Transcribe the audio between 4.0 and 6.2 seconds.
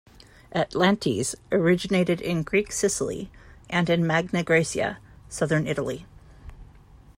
Magna Graecia, southern Italy.